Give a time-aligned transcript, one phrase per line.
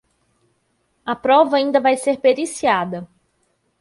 [1.05, 3.07] A prova ainda vai ser periciada.